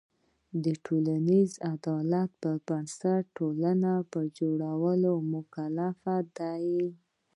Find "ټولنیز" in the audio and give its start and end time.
0.85-1.51